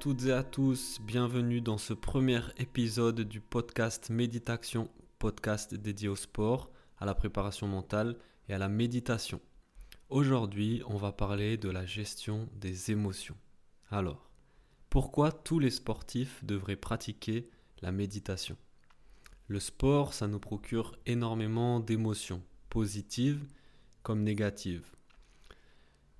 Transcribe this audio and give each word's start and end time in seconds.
Toutes 0.00 0.24
et 0.24 0.32
à 0.32 0.42
tous, 0.42 0.98
bienvenue 1.02 1.60
dans 1.60 1.76
ce 1.76 1.92
premier 1.92 2.40
épisode 2.56 3.20
du 3.20 3.38
podcast 3.38 4.08
Méditation, 4.08 4.88
podcast 5.18 5.74
dédié 5.74 6.08
au 6.08 6.16
sport, 6.16 6.70
à 6.98 7.04
la 7.04 7.14
préparation 7.14 7.66
mentale 7.66 8.16
et 8.48 8.54
à 8.54 8.58
la 8.58 8.70
méditation. 8.70 9.42
Aujourd'hui, 10.08 10.82
on 10.86 10.96
va 10.96 11.12
parler 11.12 11.58
de 11.58 11.68
la 11.68 11.84
gestion 11.84 12.48
des 12.54 12.90
émotions. 12.90 13.36
Alors, 13.90 14.30
pourquoi 14.88 15.32
tous 15.32 15.58
les 15.58 15.68
sportifs 15.68 16.42
devraient 16.46 16.76
pratiquer 16.76 17.50
la 17.82 17.92
méditation? 17.92 18.56
Le 19.48 19.60
sport, 19.60 20.14
ça 20.14 20.28
nous 20.28 20.40
procure 20.40 20.96
énormément 21.04 21.78
d'émotions, 21.78 22.42
positives 22.70 23.44
comme 24.02 24.22
négatives. 24.22 24.86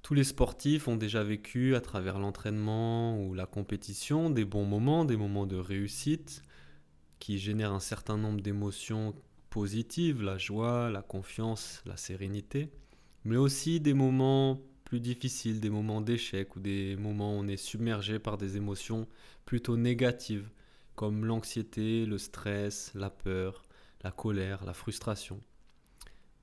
Tous 0.03 0.15
les 0.15 0.25
sportifs 0.25 0.89
ont 0.89 0.97
déjà 0.97 1.23
vécu 1.23 1.75
à 1.75 1.81
travers 1.81 2.19
l'entraînement 2.19 3.23
ou 3.23 3.35
la 3.35 3.47
compétition 3.47 4.31
des 4.31 4.45
bons 4.45 4.65
moments, 4.65 5.05
des 5.05 5.17
moments 5.17 5.47
de 5.47 5.57
réussite 5.57 6.43
qui 7.19 7.39
génèrent 7.39 7.73
un 7.73 7.81
certain 7.81 8.17
nombre 8.17 8.41
d'émotions 8.41 9.15
positives, 9.51 10.23
la 10.23 10.39
joie, 10.39 10.91
la 10.91 11.03
confiance, 11.03 11.83
la 11.85 11.97
sérénité, 11.97 12.71
mais 13.25 13.37
aussi 13.37 13.79
des 13.81 13.95
moments 13.95 14.61
plus 14.85 15.01
difficiles, 15.01 15.61
des 15.61 15.71
moments 15.71 16.01
d'échec 16.01 16.57
ou 16.57 16.61
des 16.61 16.97
moments 16.97 17.37
où 17.37 17.41
on 17.41 17.49
est 17.49 17.57
submergé 17.57 18.19
par 18.19 18.39
des 18.39 18.57
émotions 18.57 19.07
plutôt 19.45 19.77
négatives 19.77 20.49
comme 20.97 21.25
l'anxiété, 21.25 22.07
le 22.07 22.19
stress, 22.19 22.91
la 22.95 23.11
peur, 23.11 23.63
la 24.03 24.11
colère, 24.11 24.65
la 24.65 24.75
frustration. 24.75 25.41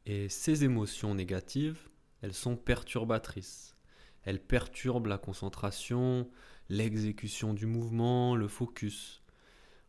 Et 0.06 0.30
ces 0.30 0.64
émotions 0.64 1.14
négatives, 1.14 1.90
elles 2.22 2.34
sont 2.34 2.56
perturbatrices. 2.56 3.76
Elles 4.24 4.42
perturbent 4.42 5.08
la 5.08 5.18
concentration, 5.18 6.30
l'exécution 6.70 7.54
du 7.54 7.66
mouvement, 7.66 8.36
le 8.36 8.48
focus. 8.48 9.22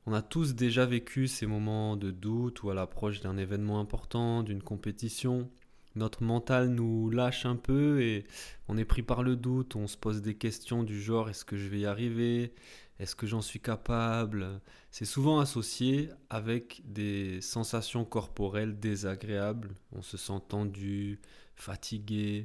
On 0.06 0.12
a 0.12 0.22
tous 0.22 0.54
déjà 0.54 0.86
vécu 0.86 1.26
ces 1.28 1.46
moments 1.46 1.96
de 1.96 2.10
doute 2.10 2.62
ou 2.62 2.70
à 2.70 2.74
l'approche 2.74 3.20
d'un 3.20 3.36
événement 3.36 3.80
important, 3.80 4.42
d'une 4.42 4.62
compétition. 4.62 5.50
Notre 5.96 6.22
mental 6.22 6.68
nous 6.68 7.10
lâche 7.10 7.44
un 7.44 7.56
peu 7.56 8.00
et 8.00 8.24
on 8.68 8.78
est 8.78 8.84
pris 8.84 9.02
par 9.02 9.22
le 9.22 9.36
doute, 9.36 9.74
on 9.74 9.86
se 9.86 9.96
pose 9.96 10.22
des 10.22 10.36
questions 10.36 10.82
du 10.82 11.00
genre 11.00 11.28
est-ce 11.28 11.44
que 11.44 11.56
je 11.56 11.68
vais 11.68 11.80
y 11.80 11.86
arriver? 11.86 12.54
Est-ce 12.98 13.16
que 13.16 13.26
j'en 13.26 13.42
suis 13.42 13.60
capable? 13.60 14.60
C'est 14.90 15.04
souvent 15.04 15.40
associé 15.40 16.10
avec 16.30 16.82
des 16.84 17.40
sensations 17.40 18.04
corporelles 18.04 18.78
désagréables. 18.78 19.74
On 19.92 20.02
se 20.02 20.16
sent 20.16 20.40
tendu, 20.48 21.20
fatigué, 21.60 22.44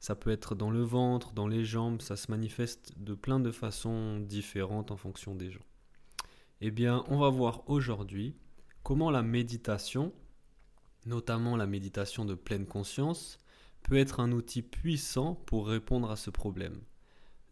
ça 0.00 0.16
peut 0.16 0.30
être 0.30 0.54
dans 0.54 0.70
le 0.70 0.82
ventre, 0.82 1.32
dans 1.32 1.46
les 1.46 1.64
jambes, 1.64 2.02
ça 2.02 2.16
se 2.16 2.30
manifeste 2.30 2.94
de 2.98 3.14
plein 3.14 3.40
de 3.40 3.52
façons 3.52 4.18
différentes 4.18 4.90
en 4.90 4.96
fonction 4.96 5.34
des 5.34 5.50
gens. 5.50 5.64
Eh 6.60 6.70
bien, 6.70 7.04
on 7.08 7.18
va 7.18 7.28
voir 7.28 7.68
aujourd'hui 7.68 8.36
comment 8.82 9.10
la 9.10 9.22
méditation, 9.22 10.12
notamment 11.06 11.56
la 11.56 11.66
méditation 11.66 12.24
de 12.24 12.34
pleine 12.34 12.66
conscience, 12.66 13.38
peut 13.82 13.96
être 13.96 14.20
un 14.20 14.32
outil 14.32 14.62
puissant 14.62 15.34
pour 15.34 15.68
répondre 15.68 16.10
à 16.10 16.16
ce 16.16 16.30
problème, 16.30 16.80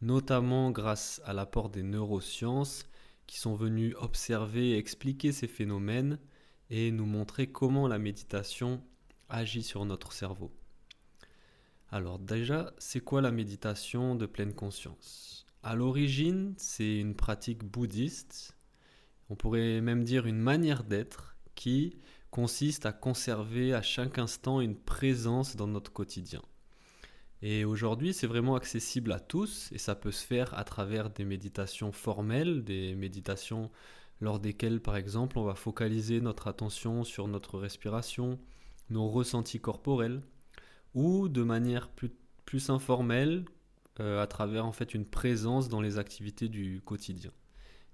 notamment 0.01 0.71
grâce 0.71 1.21
à 1.25 1.33
l'apport 1.33 1.71
des 1.71 1.83
neurosciences 1.83 2.85
qui 3.27 3.39
sont 3.39 3.55
venues 3.55 3.95
observer 3.97 4.71
et 4.71 4.79
expliquer 4.79 5.33
ces 5.33 5.47
phénomènes 5.47 6.19
et 6.69 6.91
nous 6.91 7.07
montrer 7.07 7.49
comment 7.49 7.89
la 7.89 7.99
méditation 7.99 8.83
agit 9.29 9.63
sur 9.63 9.85
notre 9.85 10.13
cerveau. 10.13 10.53
Alors 11.93 12.21
déjà, 12.21 12.73
c'est 12.79 13.01
quoi 13.01 13.21
la 13.21 13.33
méditation 13.33 14.15
de 14.15 14.27
pleine 14.27 14.55
conscience? 14.55 15.45
À 15.65 15.75
l'origine, 15.75 16.55
c'est 16.57 16.99
une 16.99 17.17
pratique 17.17 17.65
bouddhiste, 17.65 18.57
on 19.29 19.35
pourrait 19.35 19.81
même 19.81 20.05
dire 20.05 20.27
une 20.27 20.39
manière 20.39 20.85
d'être 20.85 21.37
qui 21.57 21.99
consiste 22.31 22.87
à 22.87 22.93
conserver 22.93 23.75
à 23.75 23.83
chaque 23.83 24.19
instant 24.19 24.61
une 24.61 24.77
présence 24.77 25.57
dans 25.57 25.67
notre 25.67 25.93
quotidien. 25.93 26.43
Et 27.43 27.65
aujourd'hui, 27.65 28.15
c'est 28.15 28.29
vraiment 28.29 28.55
accessible 28.55 29.11
à 29.11 29.19
tous 29.19 29.69
et 29.73 29.79
ça 29.79 29.97
peut 29.97 30.13
se 30.13 30.25
faire 30.25 30.57
à 30.57 30.63
travers 30.63 31.11
des 31.11 31.25
méditations 31.25 31.91
formelles, 31.91 32.63
des 32.63 32.95
méditations 32.95 33.69
lors 34.21 34.39
desquelles, 34.39 34.81
par 34.81 34.97
exemple, 34.97 35.39
on 35.39 35.45
va 35.45 35.57
focaliser 35.57 36.21
notre 36.21 36.47
attention 36.47 37.03
sur 37.03 37.27
notre 37.27 37.59
respiration, 37.59 38.39
nos 38.91 39.09
ressentis 39.09 39.61
corporels, 39.61 40.23
ou 40.95 41.29
de 41.29 41.43
manière 41.43 41.89
plus, 41.89 42.69
informelle 42.69 43.45
euh, 44.01 44.21
à 44.21 44.27
travers 44.27 44.67
en 44.67 44.73
fait 44.73 44.93
une 44.93 45.07
présence 45.07 45.69
dans 45.69 45.81
les 45.81 45.99
activités 45.99 46.49
du 46.49 46.81
quotidien. 46.85 47.31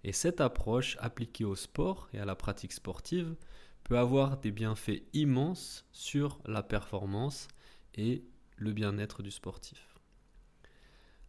Et 0.03 0.13
cette 0.13 0.41
approche 0.41 0.97
appliquée 1.01 1.45
au 1.45 1.57
sport 1.57 2.09
et 2.15 2.19
à 2.19 2.25
la 2.25 2.35
pratique 2.35 2.73
sportive 2.73 3.37
peut 3.85 3.99
avoir 3.99 4.39
des 4.39 4.51
bienfaits 4.51 5.03
immenses 5.13 5.85
sur 5.93 6.39
la 6.47 6.63
performance 6.63 7.49
et 7.95 8.25
le 8.57 8.73
bien-être 8.73 9.23
du 9.23 9.31
sportif. 9.31 9.95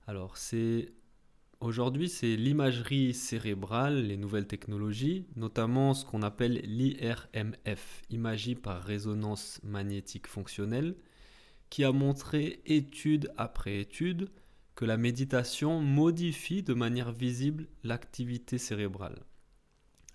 Alors 0.06 0.38
c'est 0.38 0.94
aujourd'hui 1.60 2.08
c'est 2.08 2.38
l'imagerie 2.38 3.14
cérébrale, 3.14 4.06
les 4.06 4.16
nouvelles 4.16 4.48
technologies, 4.48 5.26
notamment 5.36 5.94
ce 5.94 6.06
qu'on 6.06 6.22
appelle 6.22 6.62
l'IRMF, 6.64 8.04
imagerie 8.10 8.56
par 8.56 8.82
résonance 8.82 9.60
magnétique 9.64 10.28
fonctionnelle, 10.28 10.96
qui 11.70 11.84
a 11.84 11.92
montré 11.92 12.62
étude 12.66 13.32
après 13.38 13.80
étude 13.80 14.30
que 14.76 14.86
la 14.86 14.98
méditation 14.98 15.82
modifie 15.82 16.64
de 16.64 16.74
manière 16.74 17.12
visible 17.12 17.68
l'activité 17.84 18.58
cérébrale. 18.58 19.26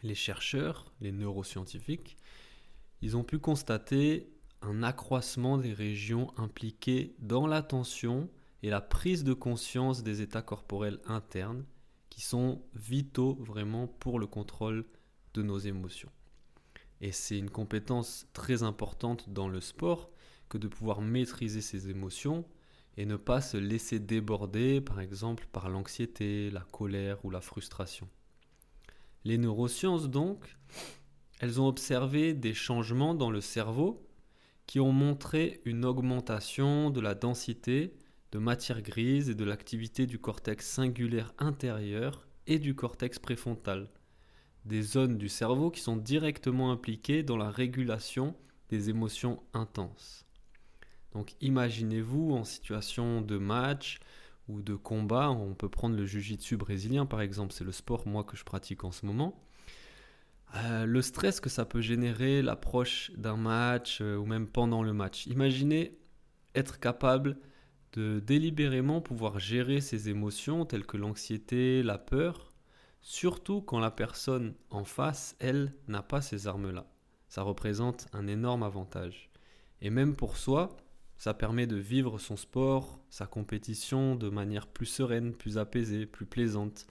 Les 0.02 0.14
chercheurs, 0.14 0.92
les 1.00 1.12
neuroscientifiques, 1.12 2.16
ils 3.02 3.16
ont 3.16 3.24
pu 3.24 3.38
constater 3.38 4.32
un 4.62 4.82
accroissement 4.84 5.58
des 5.58 5.72
régions 5.72 6.32
impliquées 6.36 7.16
dans 7.18 7.46
l'attention 7.48 8.30
et 8.62 8.70
la 8.70 8.80
prise 8.80 9.24
de 9.24 9.32
conscience 9.32 10.04
des 10.04 10.22
états 10.22 10.42
corporels 10.42 11.00
internes 11.06 11.64
qui 12.08 12.20
sont 12.20 12.62
vitaux 12.74 13.34
vraiment 13.41 13.88
pour 13.88 14.20
le 14.20 14.28
contrôle 14.28 14.84
de 15.34 15.42
nos 15.42 15.58
émotions. 15.58 16.10
Et 17.00 17.10
c'est 17.10 17.38
une 17.38 17.50
compétence 17.50 18.28
très 18.32 18.62
importante 18.62 19.28
dans 19.30 19.48
le 19.48 19.60
sport 19.60 20.11
que 20.52 20.58
de 20.58 20.68
pouvoir 20.68 21.00
maîtriser 21.00 21.62
ses 21.62 21.88
émotions 21.88 22.44
et 22.98 23.06
ne 23.06 23.16
pas 23.16 23.40
se 23.40 23.56
laisser 23.56 23.98
déborder, 23.98 24.82
par 24.82 25.00
exemple, 25.00 25.46
par 25.50 25.70
l'anxiété, 25.70 26.50
la 26.50 26.60
colère 26.60 27.24
ou 27.24 27.30
la 27.30 27.40
frustration. 27.40 28.06
Les 29.24 29.38
neurosciences, 29.38 30.10
donc, 30.10 30.59
elles 31.41 31.59
ont 31.59 31.68
observé 31.68 32.34
des 32.34 32.53
changements 32.53 33.15
dans 33.15 33.30
le 33.30 33.41
cerveau 33.41 34.06
qui 34.66 34.78
ont 34.78 34.92
montré 34.92 35.62
une 35.65 35.86
augmentation 35.86 36.91
de 36.91 37.00
la 37.00 37.15
densité 37.15 37.94
de 38.30 38.38
matière 38.38 38.82
grise 38.82 39.30
et 39.30 39.34
de 39.34 39.44
l'activité 39.44 40.06
du 40.06 40.18
cortex 40.18 40.68
singulaire 40.68 41.32
intérieur 41.38 42.28
et 42.47 42.59
du 42.59 42.74
cortex 42.74 43.18
préfrontal, 43.18 43.88
des 44.66 44.82
zones 44.82 45.16
du 45.16 45.30
cerveau 45.30 45.71
qui 45.71 45.80
sont 45.80 45.97
directement 45.97 46.72
impliquées 46.72 47.22
dans 47.22 47.38
la 47.38 47.50
régulation 47.50 48.36
des 48.68 48.91
émotions 48.91 49.42
intenses. 49.54 50.27
Donc 51.14 51.34
imaginez-vous 51.41 52.32
en 52.32 52.44
situation 52.44 53.20
de 53.20 53.38
match 53.38 54.00
ou 54.48 54.62
de 54.62 54.74
combat, 54.74 55.30
on 55.30 55.54
peut 55.54 55.68
prendre 55.68 55.97
le 55.97 56.04
jiu-jitsu 56.04 56.56
brésilien 56.56 57.06
par 57.06 57.20
exemple, 57.20 57.53
c'est 57.53 57.64
le 57.64 57.72
sport 57.72 58.06
moi 58.06 58.24
que 58.24 58.36
je 58.36 58.44
pratique 58.44 58.84
en 58.84 58.92
ce 58.92 59.06
moment. 59.06 59.41
Euh, 60.54 60.84
le 60.84 61.00
stress 61.00 61.41
que 61.41 61.48
ça 61.48 61.64
peut 61.64 61.80
générer, 61.80 62.42
l'approche 62.42 63.10
d'un 63.16 63.36
match 63.36 64.00
euh, 64.03 64.16
ou 64.16 64.26
même 64.26 64.47
pendant 64.47 64.82
le 64.82 64.92
match. 64.92 65.26
Imaginez 65.26 65.98
être 66.54 66.78
capable 66.78 67.38
de 67.94 68.20
délibérément 68.20 69.00
pouvoir 69.00 69.38
gérer 69.38 69.80
ses 69.80 70.08
émotions 70.08 70.66
telles 70.66 70.86
que 70.86 70.97
l'anxiété, 70.97 71.82
la 71.82 71.98
peur, 71.98 72.53
surtout 73.00 73.62
quand 73.62 73.80
la 73.80 73.91
personne 73.91 74.54
en 74.70 74.84
face, 74.84 75.36
elle, 75.41 75.74
n'a 75.88 76.03
pas 76.03 76.20
ces 76.20 76.47
armes-là. 76.47 76.86
Ça 77.28 77.42
représente 77.42 78.06
un 78.12 78.26
énorme 78.26 78.62
avantage. 78.62 79.30
Et 79.80 79.91
même 79.91 80.15
pour 80.15 80.36
soi, 80.36 80.76
Ça 81.22 81.34
permet 81.34 81.69
de 81.69 81.77
vivre 81.77 82.19
son 82.19 82.36
sport, 82.36 82.98
sa 83.09 83.28
compétition 83.28 84.16
de 84.16 84.28
manière 84.28 84.66
plus 84.66 84.86
sereine, 84.86 85.36
plus 85.36 85.57
apaisée, 85.57 86.04
plus 86.04 86.27
plaisante, 86.27 86.89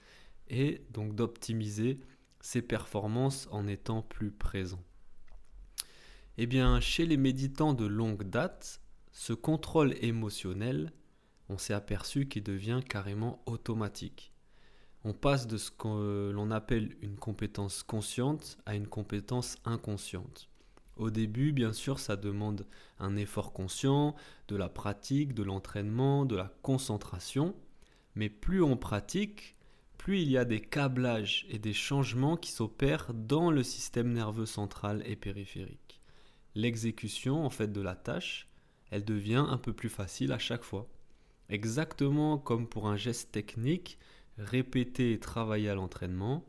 et 0.48 0.86
donc 0.88 1.14
d'optimiser 1.14 2.00
ses 2.40 2.62
performances 2.62 3.46
en 3.50 3.66
étant 3.66 4.00
plus 4.00 4.30
présent. 4.30 4.82
Eh 6.38 6.46
bien, 6.46 6.80
chez 6.80 7.04
les 7.04 7.18
méditants 7.18 7.74
de 7.74 7.84
longue 7.84 8.22
date, 8.22 8.80
ce 9.10 9.34
contrôle 9.34 9.96
émotionnel, 10.00 10.94
on 11.50 11.58
s'est 11.58 11.74
aperçu 11.74 12.26
qu'il 12.26 12.42
devient 12.42 12.80
carrément 12.88 13.42
automatique. 13.44 14.32
On 15.04 15.12
passe 15.12 15.46
de 15.46 15.58
ce 15.58 15.70
que 15.70 16.30
l'on 16.30 16.50
appelle 16.50 16.96
une 17.02 17.16
compétence 17.16 17.82
consciente 17.82 18.56
à 18.64 18.76
une 18.76 18.88
compétence 18.88 19.58
inconsciente. 19.66 20.48
Au 20.96 21.10
début, 21.10 21.52
bien 21.52 21.72
sûr, 21.72 21.98
ça 21.98 22.16
demande 22.16 22.66
un 22.98 23.16
effort 23.16 23.52
conscient, 23.52 24.14
de 24.48 24.56
la 24.56 24.68
pratique, 24.68 25.34
de 25.34 25.42
l'entraînement, 25.42 26.24
de 26.24 26.36
la 26.36 26.52
concentration, 26.62 27.54
mais 28.14 28.28
plus 28.28 28.62
on 28.62 28.76
pratique, 28.76 29.56
plus 29.96 30.20
il 30.20 30.30
y 30.30 30.36
a 30.36 30.44
des 30.44 30.60
câblages 30.60 31.46
et 31.48 31.58
des 31.58 31.72
changements 31.72 32.36
qui 32.36 32.50
s'opèrent 32.50 33.14
dans 33.14 33.50
le 33.50 33.62
système 33.62 34.12
nerveux 34.12 34.46
central 34.46 35.02
et 35.06 35.16
périphérique. 35.16 36.00
L'exécution 36.54 37.44
en 37.44 37.50
fait 37.50 37.72
de 37.72 37.80
la 37.80 37.94
tâche, 37.94 38.48
elle 38.90 39.04
devient 39.04 39.46
un 39.48 39.58
peu 39.58 39.72
plus 39.72 39.88
facile 39.88 40.32
à 40.32 40.38
chaque 40.38 40.64
fois. 40.64 40.88
Exactement 41.48 42.36
comme 42.36 42.68
pour 42.68 42.88
un 42.88 42.96
geste 42.96 43.32
technique 43.32 43.98
répété 44.38 45.12
et 45.12 45.18
travaillé 45.20 45.68
à 45.68 45.74
l'entraînement, 45.74 46.44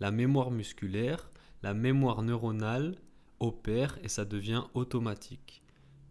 la 0.00 0.10
mémoire 0.10 0.50
musculaire, 0.50 1.30
la 1.62 1.74
mémoire 1.74 2.22
neuronale 2.22 2.96
opère 3.44 3.98
et 4.02 4.08
ça 4.08 4.24
devient 4.24 4.64
automatique. 4.74 5.62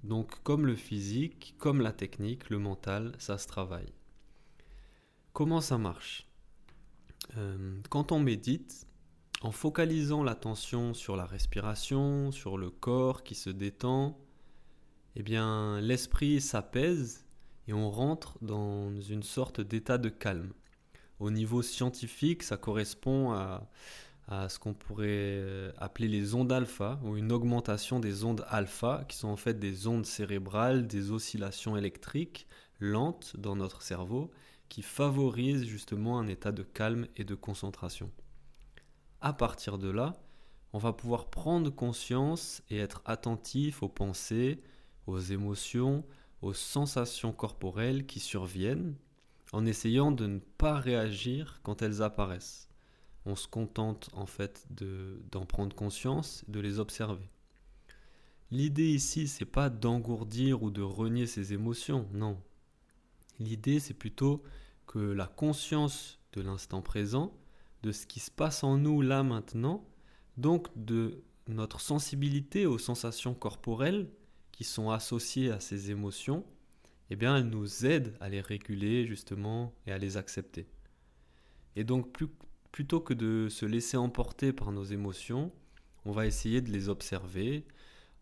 Donc 0.04 0.42
comme 0.44 0.66
le 0.66 0.76
physique, 0.76 1.56
comme 1.58 1.82
la 1.82 1.94
technique, 1.94 2.50
le 2.50 2.60
mental, 2.60 3.14
ça 3.18 3.38
se 3.38 3.48
travaille. 3.48 3.94
Comment 5.32 5.62
ça 5.62 5.78
marche? 5.78 6.28
Euh, 7.38 7.80
Quand 7.90 8.12
on 8.12 8.20
médite, 8.20 8.88
en 9.42 9.52
focalisant 9.52 10.24
l'attention 10.24 10.94
sur 10.94 11.16
la 11.16 11.26
respiration, 11.26 12.32
sur 12.32 12.58
le 12.58 12.70
corps 12.70 13.24
qui 13.24 13.36
se 13.36 13.50
détend, 13.50 14.18
eh 15.16 15.24
bien 15.24 15.80
l'esprit 15.82 16.42
s'apaise 16.42 17.26
et 17.68 17.74
on 17.74 17.90
rentre 17.90 18.38
dans 18.42 18.94
une 19.02 19.24
sorte 19.24 19.62
d'état 19.62 19.98
de 19.98 20.10
calme. 20.10 20.54
Au 21.20 21.32
niveau 21.32 21.62
scientifique, 21.62 22.44
ça 22.44 22.58
correspond 22.58 23.32
à, 23.32 23.70
à 24.28 24.48
ce 24.50 24.58
qu'on 24.58 24.74
pourrait 24.74 25.08
euh, 25.10 25.72
appeler 25.78 26.08
les 26.08 26.34
ondes 26.34 26.52
alpha, 26.52 27.00
ou 27.04 27.18
une 27.18 27.32
augmentation 27.32 28.00
des 28.00 28.24
ondes 28.24 28.46
alpha, 28.50 29.04
qui 29.08 29.18
sont 29.18 29.28
en 29.28 29.36
fait 29.36 29.60
des 29.60 29.88
ondes 29.88 30.06
cérébrales, 30.06 30.88
des 30.88 31.12
oscillations 31.12 31.76
électriques 31.76 32.48
lentes 32.80 33.36
dans 33.38 33.56
notre 33.56 33.82
cerveau, 33.82 34.32
qui 34.70 34.82
favorisent 34.82 35.66
justement 35.66 36.20
un 36.20 36.28
état 36.28 36.52
de 36.52 36.64
calme 36.64 37.08
et 37.18 37.24
de 37.24 37.36
concentration. 37.36 38.12
À 39.22 39.34
partir 39.34 39.78
de 39.78 39.90
là, 39.90 40.16
on 40.72 40.80
va 40.80 40.94
pouvoir 40.94 41.30
prendre 41.30 41.70
conscience 41.70 42.64
et 42.70 42.78
être 42.80 43.02
attentif 43.06 43.84
aux 43.84 43.90
pensées, 43.90 44.62
aux 45.06 45.20
émotions, 45.20 46.04
aux 46.42 46.54
sensations 46.54 47.32
corporelles 47.32 48.06
qui 48.06 48.20
surviennent, 48.20 48.96
en 49.52 49.66
essayant 49.66 50.12
de 50.12 50.26
ne 50.26 50.40
pas 50.40 50.80
réagir 50.80 51.60
quand 51.62 51.82
elles 51.82 52.02
apparaissent 52.02 52.68
on 53.26 53.36
se 53.36 53.48
contente 53.48 54.10
en 54.14 54.26
fait 54.26 54.66
d'en 55.32 55.46
prendre 55.46 55.76
conscience, 55.76 56.44
de 56.48 56.60
les 56.60 56.80
observer. 56.80 57.30
L'idée 58.52 58.90
ici, 58.90 59.28
c'est 59.28 59.46
pas 59.46 59.70
d'engourdir 59.70 60.62
ou 60.62 60.70
de 60.70 60.82
renier 60.82 61.26
ses 61.26 61.54
émotions, 61.54 62.08
non. 62.14 62.40
L'idée, 63.40 63.80
c'est 63.80 63.96
plutôt 63.96 64.44
que 64.86 65.00
la 65.00 65.26
conscience 65.26 66.20
de 66.34 66.42
l'instant 66.42 66.82
présent, 66.82 67.36
de 67.82 67.92
ce 67.92 68.06
qui 68.06 68.20
se 68.20 68.30
passe 68.30 68.64
en 68.64 68.78
nous 68.78 69.02
là 69.02 69.24
maintenant, 69.24 69.84
donc 70.38 70.68
de 70.76 71.24
notre 71.48 71.82
sensibilité 71.82 72.66
aux 72.66 72.78
sensations 72.78 73.34
corporelles 73.34 74.10
qui 74.52 74.64
sont 74.64 74.92
associées 74.92 75.52
à 75.52 75.60
ces 75.60 75.92
émotions, 75.92 76.46
eh 77.10 77.16
bien, 77.16 77.38
elle 77.38 77.50
nous 77.50 77.86
aide 77.86 78.16
à 78.20 78.30
les 78.30 78.42
réguler 78.42 79.06
justement 79.06 79.74
et 79.86 79.92
à 79.92 79.98
les 79.98 80.16
accepter. 80.18 80.68
Et 81.76 81.84
donc, 81.84 82.12
plus, 82.12 82.28
plutôt 82.74 83.00
que 83.00 83.14
de 83.14 83.50
se 83.50 83.68
laisser 83.68 83.98
emporter 83.98 84.52
par 84.52 84.72
nos 84.72 84.84
émotions, 84.84 85.54
on 86.06 86.12
va 86.12 86.26
essayer 86.26 86.60
de 86.60 86.72
les 86.72 86.90
observer 86.90 87.66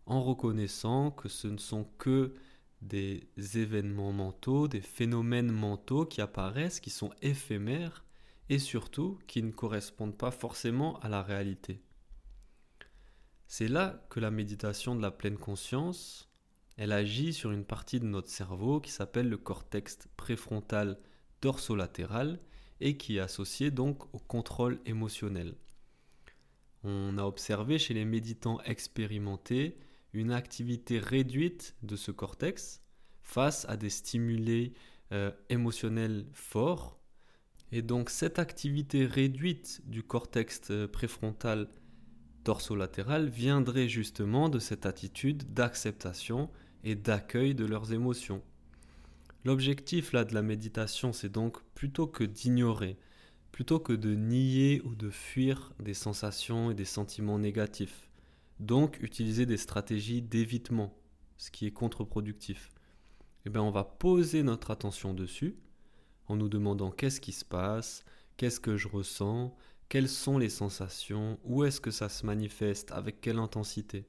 en 0.04 0.22
reconnaissant 0.22 1.10
que 1.10 1.28
ce 1.28 1.48
ne 1.48 1.56
sont 1.56 1.84
que 1.96 2.34
des 2.82 3.26
événements 3.54 4.12
mentaux, 4.12 4.68
des 4.68 4.82
phénomènes 4.82 5.50
mentaux 5.50 6.04
qui 6.04 6.20
apparaissent, 6.20 6.80
qui 6.80 6.90
sont 6.90 7.10
éphémères 7.22 8.04
et 8.50 8.58
surtout 8.58 9.18
qui 9.26 9.42
ne 9.42 9.52
correspondent 9.52 10.18
pas 10.18 10.30
forcément 10.30 11.00
à 11.00 11.08
la 11.08 11.22
réalité. 11.22 11.80
C'est 13.46 13.68
là 13.68 14.04
que 14.10 14.20
la 14.20 14.30
méditation 14.30 14.94
de 14.94 15.00
la 15.00 15.10
pleine 15.10 15.38
conscience, 15.38 16.28
elle 16.76 16.92
agit 16.92 17.32
sur 17.32 17.52
une 17.52 17.64
partie 17.64 18.00
de 18.00 18.06
notre 18.06 18.28
cerveau 18.28 18.80
qui 18.80 18.90
s'appelle 18.90 19.30
le 19.30 19.38
cortex 19.38 19.98
préfrontal 20.18 20.98
dorsolatéral 21.40 22.38
et 22.82 22.96
qui 22.96 23.16
est 23.16 23.20
associé 23.20 23.70
donc 23.70 24.12
au 24.14 24.18
contrôle 24.18 24.80
émotionnel. 24.84 25.54
On 26.84 27.16
a 27.16 27.24
observé 27.24 27.78
chez 27.78 27.94
les 27.94 28.04
méditants 28.04 28.60
expérimentés 28.62 29.78
une 30.12 30.32
activité 30.32 30.98
réduite 30.98 31.76
de 31.82 31.96
ce 31.96 32.10
cortex 32.10 32.82
face 33.22 33.64
à 33.68 33.76
des 33.76 33.88
stimulés 33.88 34.74
euh, 35.12 35.30
émotionnels 35.48 36.26
forts. 36.32 36.98
Et 37.70 37.82
donc 37.82 38.10
cette 38.10 38.38
activité 38.38 39.06
réduite 39.06 39.80
du 39.86 40.02
cortex 40.02 40.60
euh, 40.70 40.88
préfrontal 40.88 41.68
dorsolatéral 42.44 43.28
viendrait 43.28 43.88
justement 43.88 44.48
de 44.48 44.58
cette 44.58 44.84
attitude 44.84 45.54
d'acceptation 45.54 46.50
et 46.84 46.96
d'accueil 46.96 47.54
de 47.54 47.64
leurs 47.64 47.92
émotions. 47.92 48.42
L'objectif 49.44 50.12
là 50.12 50.24
de 50.24 50.34
la 50.34 50.42
méditation, 50.42 51.12
c'est 51.12 51.28
donc 51.28 51.62
plutôt 51.74 52.06
que 52.06 52.22
d'ignorer, 52.22 52.96
plutôt 53.50 53.80
que 53.80 53.92
de 53.92 54.14
nier 54.14 54.80
ou 54.84 54.94
de 54.94 55.10
fuir 55.10 55.72
des 55.80 55.94
sensations 55.94 56.70
et 56.70 56.74
des 56.74 56.84
sentiments 56.84 57.40
négatifs. 57.40 58.08
Donc 58.60 58.98
utiliser 59.02 59.44
des 59.44 59.56
stratégies 59.56 60.22
d'évitement, 60.22 60.94
ce 61.38 61.50
qui 61.50 61.66
est 61.66 61.72
contre-productif. 61.72 62.70
Eh 63.44 63.50
bien, 63.50 63.62
on 63.62 63.72
va 63.72 63.82
poser 63.82 64.44
notre 64.44 64.70
attention 64.70 65.12
dessus 65.12 65.56
en 66.28 66.36
nous 66.36 66.48
demandant 66.48 66.92
qu'est-ce 66.92 67.20
qui 67.20 67.32
se 67.32 67.44
passe, 67.44 68.04
qu'est-ce 68.36 68.60
que 68.60 68.76
je 68.76 68.86
ressens, 68.86 69.56
quelles 69.88 70.08
sont 70.08 70.38
les 70.38 70.48
sensations, 70.48 71.40
où 71.44 71.64
est-ce 71.64 71.80
que 71.80 71.90
ça 71.90 72.08
se 72.08 72.24
manifeste, 72.24 72.92
avec 72.92 73.20
quelle 73.20 73.38
intensité. 73.38 74.06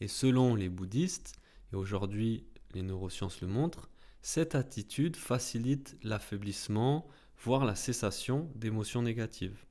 Et 0.00 0.08
selon 0.08 0.54
les 0.54 0.70
bouddhistes, 0.70 1.34
et 1.72 1.76
aujourd'hui 1.76 2.46
les 2.74 2.82
neurosciences 2.82 3.42
le 3.42 3.48
montrent, 3.48 3.90
cette 4.26 4.56
attitude 4.56 5.14
facilite 5.14 5.96
l'affaiblissement, 6.02 7.06
voire 7.38 7.64
la 7.64 7.76
cessation 7.76 8.50
d'émotions 8.56 9.00
négatives. 9.00 9.64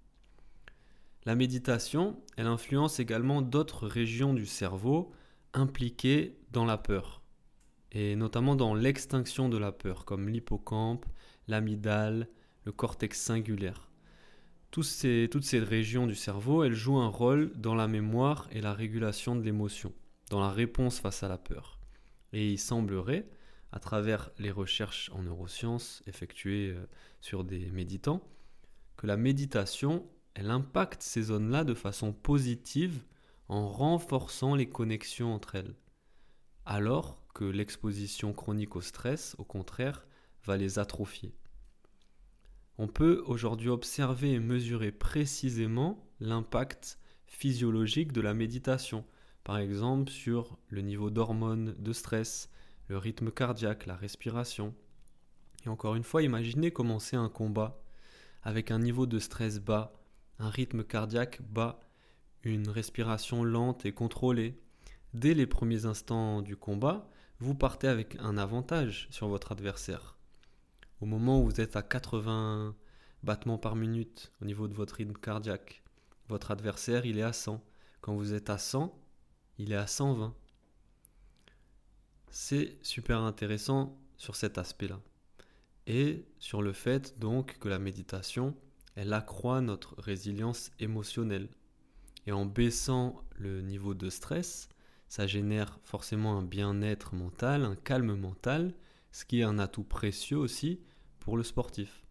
La 1.26 1.36
méditation, 1.36 2.24
elle 2.38 2.48
influence 2.48 3.02
également 3.02 3.42
d'autres 3.42 3.86
régions 3.86 4.34
du 4.34 4.46
cerveau 4.46 5.12
impliquées 5.54 6.38
dans 6.54 6.64
la 6.64 6.78
peur, 6.78 7.22
et 7.92 8.16
notamment 8.16 8.56
dans 8.56 8.74
l'extinction 8.74 9.50
de 9.50 9.58
la 9.58 9.74
peur, 9.74 10.06
comme 10.06 10.30
l'hippocampe, 10.30 11.06
l'amygdale, 11.50 12.30
le 12.64 12.72
cortex 12.72 13.20
singulaire. 13.20 13.92
toutes 14.72 14.86
ces 14.86 15.60
régions 15.60 16.08
du 16.08 16.16
cerveau, 16.16 16.64
elles 16.64 16.76
jouent 16.76 17.00
un 17.02 17.10
rôle 17.10 17.52
dans 17.58 17.76
la 17.76 17.90
mémoire 17.90 18.48
et 18.54 18.62
la 18.62 18.74
régulation 18.74 19.36
de 19.36 19.42
l'émotion, 19.42 19.92
dans 20.30 20.40
la 20.40 20.50
réponse 20.50 21.02
face 21.02 21.24
à 21.24 21.28
la 21.28 21.38
peur. 21.38 21.78
Et 22.32 22.54
il 22.54 22.58
semblerait 22.58 23.28
à 23.72 23.80
travers 23.80 24.32
les 24.38 24.52
recherches 24.52 25.10
en 25.14 25.24
neurosciences 25.24 26.02
effectuées 26.08 26.72
euh, 26.72 26.86
sur 27.22 27.44
des 27.44 27.70
méditants, 27.72 28.22
que 28.98 29.08
la 29.08 29.18
méditation, 29.18 30.06
elle 30.34 30.52
impacte 30.52 31.02
ces 31.02 31.24
zones-là 31.24 31.64
de 31.64 31.74
façon 31.74 32.14
positive 32.14 33.04
en 33.48 33.68
renforçant 33.68 34.56
les 34.56 34.70
connexions 34.70 35.34
entre 35.34 35.56
elles, 35.56 35.76
alors 36.66 37.22
que 37.34 37.46
l'exposition 37.46 38.34
chronique 38.34 38.76
au 38.76 38.82
stress, 38.82 39.36
au 39.38 39.44
contraire, 39.44 40.06
va 40.46 40.58
les 40.58 40.80
atrophier. 40.80 41.36
On 42.78 42.88
peut 42.88 43.24
aujourd'hui 43.26 43.70
observer 43.70 44.34
et 44.34 44.40
mesurer 44.40 44.92
précisément 44.92 46.10
l'impact 46.20 47.00
physiologique 47.26 48.12
de 48.12 48.22
la 48.22 48.34
méditation, 48.34 49.06
par 49.44 49.58
exemple 49.58 50.12
sur 50.12 50.58
le 50.70 50.82
niveau 50.82 51.10
d'hormones 51.10 51.76
de 51.78 51.94
stress, 51.94 52.50
le 52.88 52.98
rythme 52.98 53.32
cardiaque, 53.32 53.86
la 53.86 53.96
respiration. 53.96 54.74
Et 55.66 55.70
encore 55.70 55.96
une 55.96 56.04
fois, 56.04 56.22
imaginez 56.22 56.72
commencer 56.72 57.16
un 57.16 57.30
combat 57.30 57.82
avec 58.44 58.72
un 58.72 58.80
niveau 58.80 59.08
de 59.08 59.20
stress 59.20 59.60
bas, 59.60 59.94
un 60.40 60.50
rythme 60.50 60.84
cardiaque 60.84 61.42
bas, 61.42 61.80
une 62.44 62.70
respiration 62.70 63.44
lente 63.44 63.86
et 63.86 63.92
contrôlée. 63.92 64.60
Dès 65.14 65.34
les 65.34 65.48
premiers 65.48 65.86
instants 65.86 66.42
du 66.42 66.56
combat, 66.56 67.10
vous 67.40 67.56
partez 67.56 67.88
avec 67.88 68.16
un 68.20 68.38
avantage 68.38 69.08
sur 69.10 69.28
votre 69.28 69.52
adversaire. 69.52 70.16
Au 71.02 71.06
moment 71.06 71.42
où 71.42 71.46
vous 71.46 71.60
êtes 71.60 71.76
à 71.76 71.82
80 71.82 72.76
battements 73.24 73.58
par 73.58 73.76
minute 73.76 74.32
au 74.42 74.46
niveau 74.46 74.68
de 74.68 74.74
votre 74.74 74.96
rythme 74.96 75.14
cardiaque, 75.14 75.84
votre 76.30 76.52
adversaire, 76.52 77.06
il 77.06 77.18
est 77.18 77.24
à 77.24 77.34
100. 77.34 77.64
Quand 78.02 78.16
vous 78.16 78.34
êtes 78.34 78.50
à 78.50 78.58
100, 78.58 78.96
il 79.58 79.72
est 79.72 79.78
à 79.78 79.88
120. 79.88 80.36
C'est 82.30 82.78
super 82.82 83.22
intéressant 83.22 83.98
sur 84.18 84.36
cet 84.36 84.58
aspect-là. 84.58 85.00
Et 85.88 86.26
sur 86.40 86.62
le 86.62 86.74
fait 86.74 87.20
donc 87.20 87.58
que 87.60 87.70
la 87.70 87.80
méditation, 87.80 88.56
elle 88.96 89.14
accroît 89.14 89.62
notre 89.62 89.96
résilience 90.02 90.72
émotionnelle. 90.80 91.50
Et 92.28 92.32
en 92.32 92.46
baissant 92.46 93.22
le 93.38 93.62
niveau 93.62 93.94
de 93.94 94.10
stress, 94.10 94.70
ça 95.08 95.28
génère 95.28 95.80
forcément 95.84 96.38
un 96.38 96.44
bien-être 96.44 97.14
mental, 97.14 97.64
un 97.64 97.76
calme 97.76 98.16
mental, 98.16 98.74
ce 99.12 99.26
qui 99.26 99.40
est 99.40 99.44
un 99.44 99.60
atout 99.60 99.84
précieux 99.84 100.38
aussi 100.38 100.80
pour 101.20 101.38
le 101.38 101.44
sportif. 101.44 102.06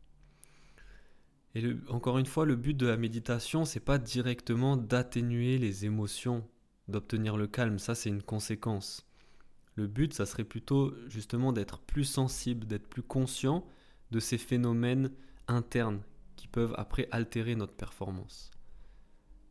Et 1.55 1.65
encore 1.89 2.19
une 2.19 2.27
fois, 2.27 2.47
le 2.47 2.57
but 2.57 2.77
de 2.77 2.87
la 2.87 2.97
méditation, 2.97 3.65
c'est 3.65 3.81
pas 3.81 3.99
directement 3.99 4.77
d'atténuer 4.77 5.59
les 5.59 5.85
émotions, 5.85 6.45
d'obtenir 6.89 7.37
le 7.37 7.47
calme, 7.47 7.79
ça 7.79 7.95
c'est 7.95 8.09
une 8.09 8.23
conséquence. 8.23 9.07
Le 9.77 9.87
but, 9.87 10.15
ça 10.15 10.27
serait 10.27 10.45
plutôt 10.45 10.95
justement 11.09 11.53
d'être 11.53 11.81
plus 11.81 12.05
sensible, 12.05 12.67
d'être 12.67 12.89
plus 12.89 13.03
conscient 13.03 13.67
de 14.11 14.21
ces 14.21 14.39
phénomènes 14.39 15.11
internes 15.49 16.03
qui 16.37 16.47
peuvent 16.47 16.75
après 16.77 17.09
altérer 17.11 17.55
notre 17.55 17.75
performance. 17.75 18.51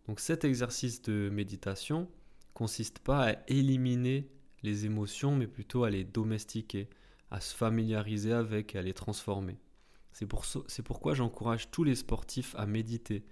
Donc 0.07 0.19
cet 0.19 0.45
exercice 0.45 1.01
de 1.01 1.29
méditation 1.29 2.09
consiste 2.53 2.99
pas 2.99 3.31
à 3.31 3.35
éliminer 3.47 4.29
les 4.63 4.85
émotions, 4.85 5.35
mais 5.35 5.47
plutôt 5.47 5.83
à 5.83 5.89
les 5.89 6.03
domestiquer, 6.03 6.89
à 7.31 7.41
se 7.41 7.55
familiariser 7.55 8.31
avec 8.31 8.75
et 8.75 8.79
à 8.79 8.81
les 8.81 8.93
transformer. 8.93 9.57
C'est 10.13 10.27
pour, 10.27 10.45
pourquoi 10.85 11.15
j'encourage 11.15 11.71
tous 11.71 11.83
les 11.83 11.95
sportifs 11.95 12.55
à 12.55 12.65
méditer. 12.65 13.25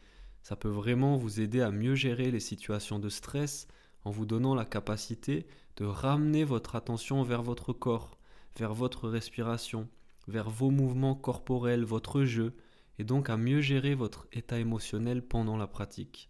Ça 0.43 0.55
peut 0.55 0.69
vraiment 0.69 1.17
vous 1.17 1.39
aider 1.39 1.61
à 1.61 1.71
mieux 1.71 1.95
gérer 1.95 2.31
les 2.31 2.39
situations 2.39 2.99
de 2.99 3.09
stress 3.09 3.67
en 4.03 4.09
vous 4.09 4.25
donnant 4.25 4.55
la 4.55 4.65
capacité 4.65 5.45
de 5.77 5.85
ramener 5.85 6.43
votre 6.43 6.75
attention 6.75 7.23
vers 7.23 7.43
votre 7.43 7.73
corps, 7.73 8.17
vers 8.57 8.73
votre 8.73 9.09
respiration, 9.09 9.87
vers 10.27 10.49
vos 10.49 10.69
mouvements 10.69 11.15
corporels, 11.15 11.83
votre 11.83 12.23
jeu, 12.23 12.53
et 12.99 13.03
donc 13.03 13.29
à 13.29 13.37
mieux 13.37 13.61
gérer 13.61 13.95
votre 13.95 14.27
état 14.31 14.59
émotionnel 14.59 15.21
pendant 15.21 15.57
la 15.57 15.67
pratique. 15.67 16.29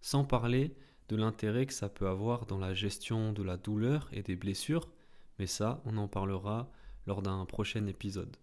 Sans 0.00 0.24
parler 0.24 0.74
de 1.08 1.16
l'intérêt 1.16 1.66
que 1.66 1.72
ça 1.72 1.88
peut 1.88 2.08
avoir 2.08 2.46
dans 2.46 2.58
la 2.58 2.74
gestion 2.74 3.32
de 3.32 3.42
la 3.42 3.56
douleur 3.56 4.08
et 4.12 4.22
des 4.22 4.36
blessures, 4.36 4.88
mais 5.38 5.46
ça, 5.46 5.80
on 5.84 5.96
en 5.96 6.08
parlera 6.08 6.70
lors 7.06 7.22
d'un 7.22 7.44
prochain 7.44 7.86
épisode. 7.86 8.36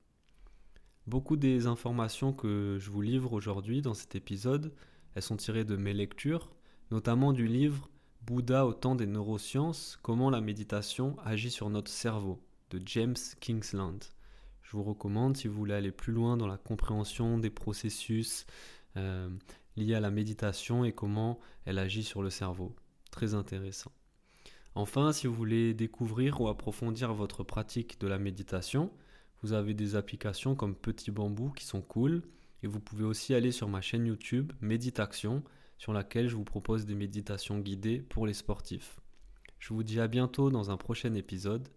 Beaucoup 1.08 1.36
des 1.36 1.68
informations 1.68 2.34
que 2.34 2.78
je 2.80 2.90
vous 2.90 3.02
livre 3.02 3.34
aujourd'hui 3.34 3.82
dans 3.82 3.94
cet 3.94 4.16
épisode, 4.16 4.74
elles 5.14 5.22
sont 5.22 5.38
tirées 5.38 5.66
de 5.66 5.76
mes 5.76 5.94
lectures, 5.94 6.52
notamment 6.90 7.32
du 7.32 7.48
livre 7.48 7.90
Bouddha 8.26 8.66
au 8.66 8.74
temps 8.74 8.96
des 8.96 9.06
neurosciences, 9.06 10.00
comment 10.02 10.32
la 10.32 10.42
méditation 10.42 11.16
agit 11.24 11.52
sur 11.52 11.70
notre 11.70 11.92
cerveau 11.92 12.42
de 12.72 12.82
James 12.88 13.16
Kingsland. 13.40 14.00
Je 14.64 14.72
vous 14.72 14.82
recommande 14.82 15.38
si 15.38 15.48
vous 15.48 15.54
voulez 15.54 15.76
aller 15.76 15.92
plus 15.92 16.12
loin 16.12 16.36
dans 16.36 16.48
la 16.48 16.58
compréhension 16.58 17.38
des 17.38 17.52
processus 17.52 18.48
euh, 18.98 19.30
liés 19.76 19.94
à 19.94 20.00
la 20.00 20.10
méditation 20.10 20.86
et 20.86 20.92
comment 20.92 21.40
elle 21.66 21.78
agit 21.78 22.04
sur 22.04 22.24
le 22.24 22.32
cerveau. 22.32 22.76
Très 23.12 23.36
intéressant. 23.36 23.92
Enfin, 24.74 25.12
si 25.12 25.28
vous 25.28 25.36
voulez 25.36 25.76
découvrir 25.76 26.42
ou 26.42 26.48
approfondir 26.48 27.14
votre 27.14 27.44
pratique 27.44 28.00
de 28.00 28.08
la 28.08 28.18
méditation, 28.18 28.92
vous 29.44 29.54
avez 29.54 29.76
des 29.76 29.96
applications 29.96 30.56
comme 30.56 30.76
Petit 30.76 31.12
Bambou 31.12 31.52
qui 31.52 31.66
sont 31.66 31.82
cool. 31.82 32.24
Et 32.64 32.68
vous 32.68 32.80
pouvez 32.80 33.04
aussi 33.04 33.36
aller 33.36 33.52
sur 33.52 33.70
ma 33.70 33.82
chaîne 33.82 34.08
YouTube 34.08 34.52
Méditation, 34.62 35.44
sur 35.78 35.94
laquelle 35.94 36.28
je 36.28 36.36
vous 36.36 36.44
propose 36.44 36.86
des 36.86 36.96
méditations 36.96 37.60
guidées 37.60 38.00
pour 38.00 38.28
les 38.28 38.34
sportifs. 38.34 39.00
Je 39.60 39.74
vous 39.74 39.84
dis 39.84 40.00
à 40.00 40.08
bientôt 40.08 40.50
dans 40.50 40.72
un 40.72 40.78
prochain 40.78 41.14
épisode. 41.14 41.68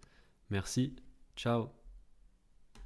Merci, 0.51 0.97
ciao 1.37 1.78